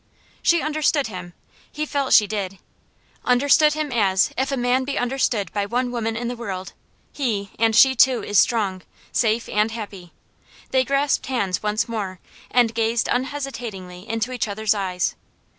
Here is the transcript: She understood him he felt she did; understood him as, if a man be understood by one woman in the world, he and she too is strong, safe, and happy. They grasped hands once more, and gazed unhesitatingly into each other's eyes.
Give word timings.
She 0.41 0.63
understood 0.63 1.05
him 1.05 1.33
he 1.71 1.85
felt 1.85 2.11
she 2.11 2.25
did; 2.25 2.57
understood 3.23 3.73
him 3.73 3.91
as, 3.91 4.31
if 4.35 4.51
a 4.51 4.57
man 4.57 4.83
be 4.83 4.97
understood 4.97 5.53
by 5.53 5.67
one 5.67 5.91
woman 5.91 6.15
in 6.17 6.27
the 6.27 6.35
world, 6.35 6.73
he 7.13 7.51
and 7.59 7.75
she 7.75 7.95
too 7.95 8.23
is 8.23 8.39
strong, 8.39 8.81
safe, 9.11 9.47
and 9.47 9.69
happy. 9.69 10.11
They 10.71 10.83
grasped 10.83 11.27
hands 11.27 11.61
once 11.61 11.87
more, 11.87 12.19
and 12.49 12.73
gazed 12.73 13.09
unhesitatingly 13.11 14.09
into 14.09 14.31
each 14.31 14.47
other's 14.47 14.73
eyes. 14.73 15.13